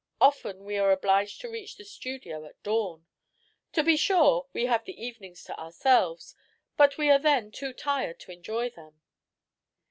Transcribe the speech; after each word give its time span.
Often 0.19 0.63
we 0.63 0.77
are 0.79 0.89
obliged 0.91 1.41
to 1.41 1.47
reach 1.49 1.75
the 1.77 1.85
studio 1.85 2.43
at 2.45 2.63
dawn. 2.63 3.05
To 3.73 3.83
be 3.83 3.95
sure, 3.95 4.47
we 4.51 4.65
have 4.65 4.83
the 4.83 4.99
evenings 4.99 5.43
to 5.43 5.59
ourselves, 5.59 6.33
but 6.75 6.97
we 6.97 7.11
are 7.11 7.19
then 7.19 7.51
too 7.51 7.71
tired 7.71 8.19
to 8.21 8.31
enjoy 8.31 8.71
them." 8.71 8.99